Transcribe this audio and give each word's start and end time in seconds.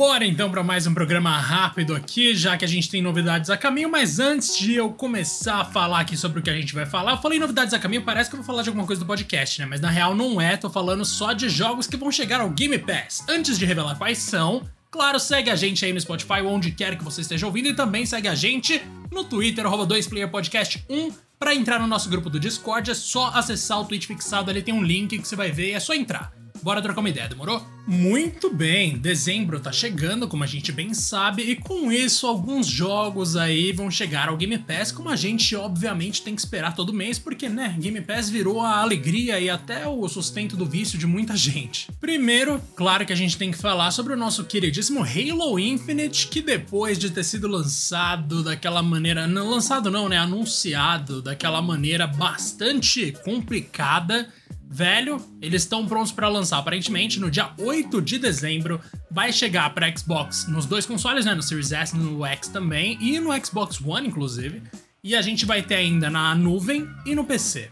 Bora 0.00 0.24
então 0.24 0.50
para 0.50 0.62
mais 0.62 0.86
um 0.86 0.94
programa 0.94 1.36
rápido 1.36 1.94
aqui, 1.94 2.34
já 2.34 2.56
que 2.56 2.64
a 2.64 2.68
gente 2.68 2.88
tem 2.88 3.02
novidades 3.02 3.50
a 3.50 3.56
caminho, 3.58 3.90
mas 3.90 4.18
antes 4.18 4.56
de 4.56 4.74
eu 4.74 4.90
começar 4.90 5.56
a 5.56 5.64
falar 5.66 6.00
aqui 6.00 6.16
sobre 6.16 6.40
o 6.40 6.42
que 6.42 6.48
a 6.48 6.54
gente 6.54 6.74
vai 6.74 6.86
falar, 6.86 7.12
eu 7.12 7.18
falei 7.18 7.38
novidades 7.38 7.74
a 7.74 7.78
caminho, 7.78 8.00
parece 8.00 8.30
que 8.30 8.34
eu 8.34 8.38
vou 8.38 8.46
falar 8.46 8.62
de 8.62 8.70
alguma 8.70 8.86
coisa 8.86 9.00
do 9.00 9.06
podcast, 9.06 9.60
né? 9.60 9.66
Mas 9.66 9.78
na 9.78 9.90
real 9.90 10.14
não 10.14 10.40
é, 10.40 10.56
tô 10.56 10.70
falando 10.70 11.04
só 11.04 11.34
de 11.34 11.50
jogos 11.50 11.86
que 11.86 11.98
vão 11.98 12.10
chegar 12.10 12.40
ao 12.40 12.48
Game 12.48 12.78
Pass. 12.78 13.26
Antes 13.28 13.58
de 13.58 13.66
revelar 13.66 13.94
quais 13.96 14.16
são, 14.16 14.66
Claro, 14.90 15.20
segue 15.20 15.50
a 15.50 15.54
gente 15.54 15.84
aí 15.84 15.92
no 15.92 16.00
Spotify, 16.00 16.40
onde 16.42 16.72
quer 16.72 16.96
que 16.96 17.04
você 17.04 17.20
esteja 17.20 17.44
ouvindo, 17.44 17.68
e 17.68 17.74
também 17.74 18.06
segue 18.06 18.26
a 18.26 18.34
gente 18.34 18.82
no 19.12 19.22
Twitter, 19.22 19.66
2playerpodcast1. 19.66 21.12
Para 21.38 21.54
entrar 21.54 21.78
no 21.78 21.86
nosso 21.86 22.08
grupo 22.08 22.30
do 22.30 22.40
Discord, 22.40 22.90
é 22.90 22.94
só 22.94 23.28
acessar 23.34 23.78
o 23.78 23.84
tweet 23.84 24.06
fixado 24.06 24.50
ali, 24.50 24.62
tem 24.62 24.72
um 24.72 24.82
link 24.82 25.18
que 25.18 25.28
você 25.28 25.36
vai 25.36 25.52
ver, 25.52 25.72
é 25.72 25.78
só 25.78 25.92
entrar. 25.92 26.39
Bora 26.62 26.82
trocar 26.82 27.00
uma 27.00 27.08
ideia, 27.08 27.28
demorou? 27.28 27.64
Muito 27.86 28.54
bem, 28.54 28.98
dezembro 28.98 29.58
tá 29.58 29.72
chegando, 29.72 30.28
como 30.28 30.44
a 30.44 30.46
gente 30.46 30.70
bem 30.70 30.92
sabe, 30.92 31.42
e 31.42 31.56
com 31.56 31.90
isso 31.90 32.26
alguns 32.26 32.66
jogos 32.66 33.34
aí 33.34 33.72
vão 33.72 33.90
chegar 33.90 34.28
ao 34.28 34.36
Game 34.36 34.56
Pass, 34.58 34.92
como 34.92 35.08
a 35.08 35.16
gente 35.16 35.56
obviamente 35.56 36.22
tem 36.22 36.34
que 36.34 36.40
esperar 36.40 36.74
todo 36.74 36.92
mês, 36.92 37.18
porque 37.18 37.48
né, 37.48 37.74
Game 37.78 38.00
Pass 38.02 38.28
virou 38.28 38.60
a 38.60 38.78
alegria 38.78 39.40
e 39.40 39.48
até 39.48 39.88
o 39.88 40.06
sustento 40.08 40.56
do 40.56 40.66
vício 40.66 40.98
de 40.98 41.06
muita 41.06 41.36
gente. 41.36 41.88
Primeiro, 42.00 42.60
claro 42.76 43.04
que 43.06 43.12
a 43.12 43.16
gente 43.16 43.36
tem 43.36 43.50
que 43.50 43.58
falar 43.58 43.90
sobre 43.90 44.12
o 44.12 44.16
nosso 44.16 44.44
queridíssimo 44.44 45.02
Halo 45.02 45.58
Infinite, 45.58 46.28
que 46.28 46.42
depois 46.42 46.98
de 46.98 47.10
ter 47.10 47.24
sido 47.24 47.48
lançado 47.48 48.44
daquela 48.44 48.82
maneira, 48.82 49.26
não 49.26 49.50
lançado 49.50 49.90
não, 49.90 50.08
né, 50.08 50.18
anunciado 50.18 51.22
daquela 51.22 51.62
maneira 51.62 52.06
bastante 52.06 53.12
complicada, 53.24 54.28
velho, 54.70 55.20
eles 55.42 55.62
estão 55.62 55.84
prontos 55.84 56.12
para 56.12 56.28
lançar. 56.28 56.58
Aparentemente, 56.58 57.18
no 57.18 57.28
dia 57.28 57.50
8 57.58 58.00
de 58.00 58.18
dezembro, 58.18 58.80
vai 59.10 59.32
chegar 59.32 59.74
para 59.74 59.94
Xbox 59.94 60.46
nos 60.46 60.64
dois 60.64 60.86
consoles, 60.86 61.24
né? 61.24 61.34
No 61.34 61.42
Series 61.42 61.72
S, 61.72 61.96
no 61.96 62.24
X 62.24 62.48
também, 62.48 62.96
e 63.00 63.18
no 63.18 63.30
Xbox 63.44 63.80
One, 63.84 64.06
inclusive. 64.06 64.62
E 65.02 65.16
a 65.16 65.22
gente 65.22 65.44
vai 65.44 65.60
ter 65.60 65.74
ainda 65.74 66.08
na 66.08 66.34
nuvem 66.36 66.88
e 67.04 67.16
no 67.16 67.24
PC. 67.24 67.68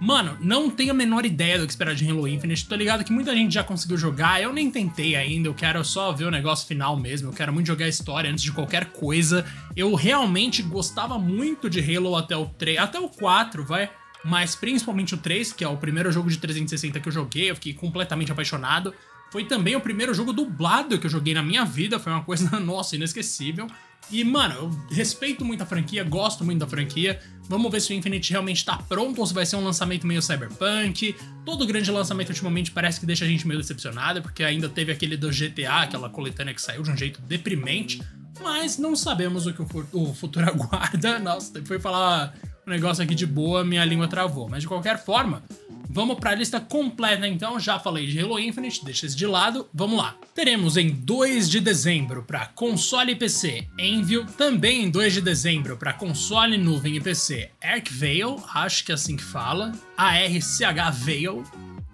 Mano, 0.00 0.38
não 0.40 0.70
tenho 0.70 0.92
a 0.92 0.94
menor 0.94 1.26
ideia 1.26 1.58
do 1.58 1.66
que 1.66 1.72
esperar 1.72 1.92
de 1.92 2.08
Halo 2.08 2.28
Infinite. 2.28 2.68
Tô 2.68 2.76
ligado 2.76 3.02
que 3.02 3.12
muita 3.12 3.34
gente 3.34 3.52
já 3.52 3.64
conseguiu 3.64 3.96
jogar. 3.96 4.40
Eu 4.40 4.52
nem 4.52 4.70
tentei 4.70 5.16
ainda. 5.16 5.48
Eu 5.48 5.54
quero 5.54 5.84
só 5.84 6.12
ver 6.12 6.26
o 6.26 6.30
negócio 6.30 6.68
final 6.68 6.96
mesmo. 6.96 7.30
Eu 7.30 7.32
quero 7.32 7.52
muito 7.52 7.66
jogar 7.66 7.86
a 7.86 7.88
história 7.88 8.30
antes 8.30 8.44
de 8.44 8.52
qualquer 8.52 8.92
coisa. 8.92 9.44
Eu 9.74 9.92
realmente 9.96 10.62
gostava 10.62 11.18
muito 11.18 11.68
de 11.68 11.80
Halo 11.80 12.14
até 12.14 12.36
o 12.36 12.46
3, 12.46 12.78
até 12.78 13.00
o 13.00 13.08
4, 13.08 13.64
vai 13.64 13.90
mas 14.24 14.54
principalmente 14.54 15.14
o 15.14 15.18
3, 15.18 15.52
que 15.52 15.64
é 15.64 15.68
o 15.68 15.76
primeiro 15.76 16.10
jogo 16.10 16.28
de 16.28 16.38
360 16.38 17.00
que 17.00 17.08
eu 17.08 17.12
joguei, 17.12 17.50
eu 17.50 17.54
fiquei 17.54 17.74
completamente 17.74 18.32
apaixonado. 18.32 18.94
Foi 19.30 19.44
também 19.44 19.76
o 19.76 19.80
primeiro 19.80 20.14
jogo 20.14 20.32
dublado 20.32 20.98
que 20.98 21.06
eu 21.06 21.10
joguei 21.10 21.34
na 21.34 21.42
minha 21.42 21.64
vida, 21.64 21.98
foi 21.98 22.12
uma 22.12 22.22
coisa, 22.22 22.48
nossa, 22.60 22.96
inesquecível. 22.96 23.66
E, 24.10 24.24
mano, 24.24 24.54
eu 24.54 24.70
respeito 24.94 25.44
muito 25.44 25.62
a 25.62 25.66
franquia, 25.66 26.02
gosto 26.02 26.42
muito 26.42 26.60
da 26.60 26.66
franquia. 26.66 27.20
Vamos 27.46 27.70
ver 27.70 27.80
se 27.80 27.92
o 27.92 27.96
Infinite 27.96 28.30
realmente 28.30 28.64
tá 28.64 28.78
pronto 28.78 29.20
ou 29.20 29.26
se 29.26 29.34
vai 29.34 29.44
ser 29.44 29.56
um 29.56 29.64
lançamento 29.64 30.06
meio 30.06 30.22
cyberpunk. 30.22 31.14
Todo 31.44 31.66
grande 31.66 31.90
lançamento 31.90 32.30
ultimamente 32.30 32.70
parece 32.70 32.98
que 33.00 33.04
deixa 33.04 33.26
a 33.26 33.28
gente 33.28 33.46
meio 33.46 33.60
decepcionado, 33.60 34.22
porque 34.22 34.42
ainda 34.42 34.68
teve 34.68 34.92
aquele 34.92 35.16
do 35.16 35.28
GTA, 35.28 35.82
aquela 35.82 36.08
coletânea 36.08 36.54
que 36.54 36.62
saiu 36.62 36.82
de 36.82 36.90
um 36.90 36.96
jeito 36.96 37.20
deprimente. 37.20 38.02
Mas 38.40 38.78
não 38.78 38.96
sabemos 38.96 39.46
o 39.46 39.52
que 39.52 39.60
o 39.92 40.14
futuro 40.14 40.46
aguarda. 40.48 41.18
Nossa, 41.18 41.62
foi 41.66 41.78
falar 41.78 42.34
um 42.68 42.70
negócio 42.70 43.02
aqui 43.02 43.14
de 43.14 43.26
boa, 43.26 43.64
minha 43.64 43.84
língua 43.84 44.06
travou. 44.06 44.48
Mas 44.48 44.62
de 44.62 44.68
qualquer 44.68 45.02
forma, 45.02 45.42
vamos 45.88 46.18
para 46.18 46.30
a 46.30 46.34
lista 46.34 46.60
completa 46.60 47.26
então. 47.26 47.58
Já 47.58 47.78
falei 47.78 48.06
de 48.06 48.20
Halo 48.20 48.38
Infinite, 48.38 48.84
deixa 48.84 49.06
isso 49.06 49.16
de 49.16 49.26
lado. 49.26 49.66
Vamos 49.72 49.98
lá. 49.98 50.14
Teremos 50.34 50.76
em 50.76 50.90
2 50.90 51.48
de 51.48 51.60
dezembro 51.60 52.22
para 52.22 52.46
console 52.46 53.12
e 53.12 53.16
PC 53.16 53.66
Envio, 53.78 54.26
também 54.36 54.84
em 54.84 54.90
2 54.90 55.14
de 55.14 55.20
dezembro 55.22 55.76
para 55.76 55.94
console, 55.94 56.58
nuvem 56.58 56.96
e 56.96 57.00
PC 57.00 57.50
Arcvale, 57.62 58.36
acho 58.54 58.84
que 58.84 58.92
é 58.92 58.94
assim 58.94 59.16
que 59.16 59.24
fala, 59.24 59.72
ARCH 59.96 60.92
Veil, 60.92 61.42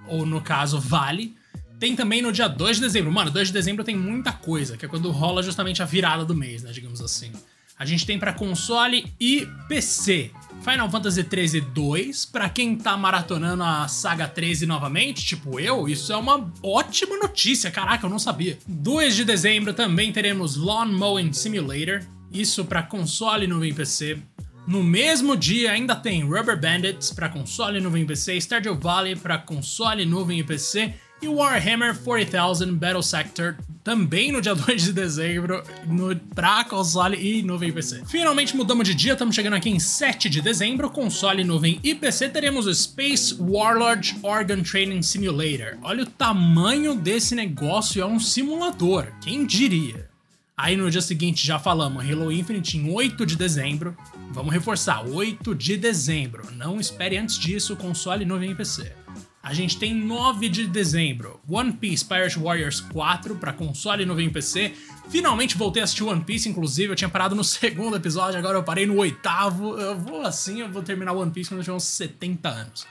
ou 0.08 0.26
no 0.26 0.40
caso 0.40 0.80
Vale. 0.80 1.36
Tem 1.78 1.94
também 1.94 2.22
no 2.22 2.32
dia 2.32 2.48
2 2.48 2.76
de 2.76 2.82
dezembro. 2.82 3.12
Mano, 3.12 3.30
2 3.30 3.48
de 3.48 3.54
dezembro 3.54 3.84
tem 3.84 3.96
muita 3.96 4.32
coisa, 4.32 4.76
que 4.76 4.84
é 4.84 4.88
quando 4.88 5.10
rola 5.10 5.42
justamente 5.42 5.82
a 5.82 5.84
virada 5.84 6.24
do 6.24 6.34
mês, 6.34 6.62
né, 6.62 6.72
digamos 6.72 7.00
assim. 7.00 7.30
A 7.76 7.84
gente 7.84 8.06
tem 8.06 8.18
para 8.18 8.32
console 8.32 9.12
e 9.20 9.48
PC. 9.68 10.30
Final 10.64 10.90
Fantasy 10.90 11.22
13 11.22 11.60
2, 11.60 12.24
para 12.24 12.48
quem 12.48 12.74
tá 12.74 12.96
maratonando 12.96 13.62
a 13.62 13.86
saga 13.86 14.26
13 14.26 14.64
novamente, 14.64 15.22
tipo 15.22 15.60
eu, 15.60 15.86
isso 15.86 16.10
é 16.10 16.16
uma 16.16 16.50
ótima 16.62 17.18
notícia, 17.18 17.70
caraca, 17.70 18.06
eu 18.06 18.10
não 18.10 18.18
sabia. 18.18 18.58
2 18.66 19.14
de 19.14 19.26
dezembro 19.26 19.74
também 19.74 20.10
teremos 20.10 20.56
Lawn 20.56 20.86
Mowing 20.86 21.34
Simulator, 21.34 22.00
isso 22.32 22.64
para 22.64 22.82
console 22.82 23.46
no 23.46 23.60
PC. 23.60 24.18
No 24.66 24.82
mesmo 24.82 25.36
dia 25.36 25.72
ainda 25.72 25.94
tem 25.94 26.24
Rubber 26.24 26.58
Bandits 26.58 27.12
para 27.12 27.28
console, 27.28 27.78
nuvem 27.78 28.04
e 28.04 28.06
PC, 28.06 28.40
Stardew 28.40 28.74
Valley 28.74 29.14
para 29.14 29.36
console, 29.36 30.06
nuvem 30.06 30.38
e 30.38 30.44
PC 30.44 30.94
e 31.24 31.28
Warhammer 31.28 31.96
40,000 31.96 32.76
Battle 32.76 33.02
Sector 33.02 33.56
também 33.82 34.30
no 34.30 34.40
dia 34.40 34.54
2 34.54 34.84
de 34.84 34.92
dezembro 34.92 35.62
no, 35.86 36.14
pra 36.34 36.64
console 36.64 37.16
e 37.16 37.42
nuvem 37.42 37.72
PC. 37.72 38.02
Finalmente 38.06 38.56
mudamos 38.56 38.86
de 38.86 38.94
dia, 38.94 39.14
estamos 39.14 39.34
chegando 39.34 39.54
aqui 39.54 39.70
em 39.70 39.78
7 39.78 40.28
de 40.28 40.40
dezembro, 40.40 40.90
console, 40.90 41.42
nuvem 41.42 41.80
e 41.82 41.94
PC 41.94 42.28
teremos 42.28 42.66
o 42.66 42.74
Space 42.74 43.36
Warlord 43.40 44.16
Organ 44.22 44.62
Training 44.62 45.02
Simulator. 45.02 45.78
Olha 45.82 46.02
o 46.02 46.06
tamanho 46.06 46.94
desse 46.94 47.34
negócio, 47.34 48.02
é 48.02 48.06
um 48.06 48.20
simulador, 48.20 49.06
quem 49.22 49.46
diria? 49.46 50.08
Aí 50.56 50.76
no 50.76 50.90
dia 50.90 51.02
seguinte 51.02 51.44
já 51.44 51.58
falamos 51.58 52.08
Halo 52.08 52.30
Infinite 52.30 52.78
em 52.78 52.92
8 52.92 53.26
de 53.26 53.34
dezembro. 53.34 53.96
Vamos 54.30 54.52
reforçar, 54.52 55.04
8 55.04 55.52
de 55.52 55.76
dezembro. 55.76 56.46
Não 56.52 56.78
espere 56.78 57.16
antes 57.16 57.36
disso, 57.36 57.74
console, 57.74 58.24
nuvem 58.24 58.52
e 58.52 58.54
PC. 58.54 59.03
A 59.44 59.52
gente 59.52 59.76
tem 59.76 59.94
9 59.94 60.48
de 60.48 60.66
dezembro, 60.66 61.38
One 61.46 61.70
Piece 61.70 62.02
Pirate 62.02 62.38
Warriors 62.38 62.80
4 62.80 63.36
para 63.36 63.52
console 63.52 64.02
e 64.02 64.06
nuvem 64.06 64.30
PC. 64.30 64.72
Finalmente 65.10 65.54
voltei 65.54 65.82
a 65.82 65.84
assistir 65.84 66.02
One 66.02 66.24
Piece, 66.24 66.48
inclusive 66.48 66.90
eu 66.90 66.96
tinha 66.96 67.10
parado 67.10 67.34
no 67.34 67.44
segundo 67.44 67.94
episódio, 67.94 68.38
agora 68.38 68.56
eu 68.56 68.62
parei 68.62 68.86
no 68.86 68.96
oitavo. 68.96 69.78
Eu 69.78 69.98
vou 69.98 70.22
assim, 70.22 70.62
eu 70.62 70.72
vou 70.72 70.82
terminar 70.82 71.12
One 71.12 71.30
Piece 71.30 71.50
quando 71.50 71.58
eu 71.58 71.64
tiver 71.64 71.76
uns 71.76 71.84
70 71.84 72.48
anos. 72.48 72.86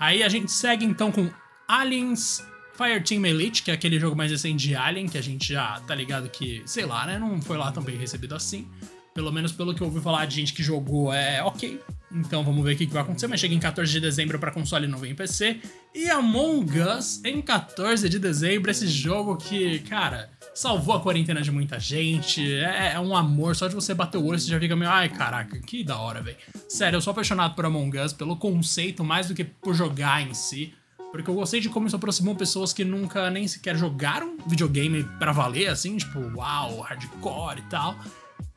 Aí 0.00 0.22
a 0.22 0.30
gente 0.30 0.50
segue 0.50 0.82
então 0.82 1.12
com 1.12 1.30
Aliens 1.68 2.42
Fireteam 2.74 3.26
Elite, 3.26 3.62
que 3.62 3.70
é 3.70 3.74
aquele 3.74 4.00
jogo 4.00 4.16
mais 4.16 4.30
recente 4.30 4.66
de 4.66 4.74
Alien, 4.74 5.06
que 5.06 5.18
a 5.18 5.22
gente 5.22 5.52
já 5.52 5.78
tá 5.80 5.94
ligado 5.94 6.26
que, 6.30 6.62
sei 6.64 6.86
lá, 6.86 7.04
né, 7.04 7.18
não 7.18 7.42
foi 7.42 7.58
lá 7.58 7.70
tão 7.70 7.82
bem 7.82 7.98
recebido 7.98 8.34
assim. 8.34 8.66
Pelo 9.12 9.30
menos 9.30 9.52
pelo 9.52 9.74
que 9.74 9.82
eu 9.82 9.88
ouvi 9.88 10.00
falar 10.00 10.24
de 10.24 10.36
gente 10.36 10.54
que 10.54 10.62
jogou, 10.62 11.12
é 11.12 11.42
ok. 11.42 11.78
Então 12.14 12.44
vamos 12.44 12.64
ver 12.64 12.74
o 12.74 12.76
que, 12.76 12.86
vai 12.86 13.02
acontecer. 13.02 13.26
Mas 13.26 13.40
chega 13.40 13.54
em 13.54 13.58
14 13.58 13.90
de 13.90 14.00
dezembro 14.00 14.38
para 14.38 14.50
console 14.50 14.86
novo 14.86 15.06
em 15.06 15.14
PC. 15.14 15.60
E 15.94 16.10
Among 16.10 16.80
Us 16.80 17.24
em 17.24 17.40
14 17.40 18.08
de 18.08 18.18
dezembro. 18.18 18.70
Esse 18.70 18.86
jogo 18.86 19.36
que, 19.36 19.78
cara, 19.80 20.30
salvou 20.54 20.94
a 20.94 21.00
quarentena 21.00 21.40
de 21.40 21.50
muita 21.50 21.78
gente. 21.80 22.42
É, 22.54 22.92
é, 22.94 23.00
um 23.00 23.16
amor. 23.16 23.56
Só 23.56 23.68
de 23.68 23.74
você 23.74 23.94
bater 23.94 24.18
o 24.18 24.24
olho 24.24 24.38
você 24.38 24.48
já 24.48 24.60
fica 24.60 24.76
meio. 24.76 24.90
Ai, 24.90 25.08
caraca, 25.08 25.58
que 25.60 25.82
da 25.82 25.98
hora, 25.98 26.20
velho. 26.20 26.36
Sério, 26.68 26.96
eu 26.96 27.00
sou 27.00 27.12
apaixonado 27.12 27.54
por 27.54 27.64
Among 27.64 27.98
Us, 27.98 28.12
pelo 28.12 28.36
conceito, 28.36 29.02
mais 29.02 29.28
do 29.28 29.34
que 29.34 29.44
por 29.44 29.74
jogar 29.74 30.22
em 30.22 30.34
si. 30.34 30.74
Porque 31.10 31.28
eu 31.28 31.34
gostei 31.34 31.60
de 31.60 31.68
como 31.68 31.86
isso 31.86 31.94
aproximou 31.94 32.34
pessoas 32.34 32.72
que 32.72 32.84
nunca 32.84 33.30
nem 33.30 33.46
sequer 33.46 33.76
jogaram 33.76 34.38
videogame 34.46 35.04
para 35.18 35.30
valer, 35.30 35.68
assim, 35.68 35.98
tipo, 35.98 36.18
uau, 36.34 36.80
hardcore 36.80 37.58
e 37.58 37.62
tal. 37.68 37.94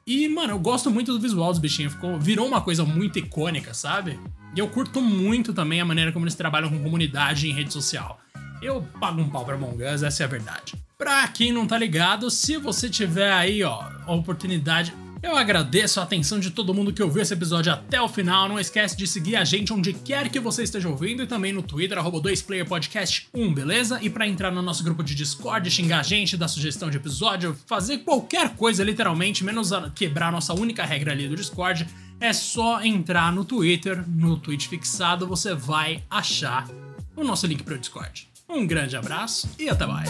E, 0.08 0.28
mano, 0.28 0.54
eu 0.54 0.60
gosto 0.60 0.92
muito 0.92 1.12
do 1.12 1.20
visual 1.20 1.50
dos 1.50 1.60
bichinhos. 1.60 1.94
Ficou, 1.94 2.20
virou 2.20 2.48
uma 2.48 2.62
coisa 2.62 2.86
muito 2.86 3.18
icônica, 3.18 3.74
sabe? 3.74 4.20
E 4.56 4.60
eu 4.60 4.68
curto 4.68 5.02
muito 5.02 5.52
também 5.52 5.82
a 5.82 5.86
maneira 5.86 6.12
como 6.12 6.26
eles 6.26 6.36
trabalham 6.36 6.70
com 6.70 6.82
comunidade 6.82 7.50
em 7.50 7.54
rede 7.54 7.74
social. 7.74 8.20
Eu 8.62 8.84
pago 9.00 9.20
um 9.20 9.30
pau 9.30 9.44
pra 9.44 9.56
Among 9.56 9.84
Us, 9.84 10.04
essa 10.04 10.22
é 10.22 10.26
a 10.26 10.30
verdade. 10.30 10.76
Pra 10.96 11.28
quem 11.28 11.52
não 11.52 11.66
tá 11.66 11.78
ligado, 11.78 12.30
se 12.30 12.56
você 12.56 12.88
tiver 12.88 13.34
aí, 13.34 13.64
ó, 13.64 13.84
a 14.06 14.14
oportunidade, 14.14 14.94
eu 15.26 15.36
agradeço 15.36 16.00
a 16.00 16.04
atenção 16.04 16.40
de 16.40 16.52
todo 16.52 16.74
mundo 16.74 16.94
que 16.94 17.02
ouviu 17.02 17.22
esse 17.22 17.34
episódio 17.34 17.74
até 17.74 18.00
o 18.00 18.08
final. 18.08 18.48
Não 18.48 18.60
esquece 18.60 18.96
de 18.96 19.08
seguir 19.08 19.36
a 19.36 19.44
gente 19.44 19.74
onde 19.74 19.92
quer 19.92 20.30
que 20.30 20.40
você 20.40 20.64
esteja 20.64 20.88
ouvindo 20.88 21.24
e 21.24 21.28
também 21.28 21.52
no 21.52 21.64
Twitter, 21.64 21.98
2playerpodcast1, 21.98 23.54
beleza? 23.54 24.00
E 24.02 24.10
para 24.10 24.28
entrar 24.28 24.52
no 24.52 24.62
nosso 24.62 24.84
grupo 24.84 25.04
de 25.04 25.16
Discord, 25.16 25.70
xingar 25.72 26.02
a 26.02 26.04
gente, 26.04 26.38
dar 26.38 26.48
sugestão 26.48 26.90
de 26.90 26.98
episódio, 26.98 27.58
fazer 27.66 28.00
qualquer 28.00 28.56
coisa, 28.56 28.84
literalmente, 28.84 29.44
menos 29.44 29.72
quebrar 29.96 30.28
a 30.28 30.32
nossa 30.32 30.54
única 30.54 30.86
regra 30.86 31.12
ali 31.12 31.28
do 31.28 31.36
Discord, 31.36 31.88
é 32.20 32.32
só 32.32 32.84
entrar 32.84 33.34
no 33.34 33.44
Twitter, 33.44 34.08
no 34.08 34.38
tweet 34.38 34.68
fixado, 34.68 35.28
você 35.28 35.56
vai 35.56 36.04
achar 36.10 36.70
o 37.16 37.24
nosso 37.24 37.48
link 37.48 37.64
para 37.64 37.76
o 37.76 37.78
Discord. 37.78 38.28
Um 38.48 38.66
grande 38.66 38.96
abraço 38.96 39.50
e 39.58 39.68
até 39.68 39.86
mais! 39.88 40.10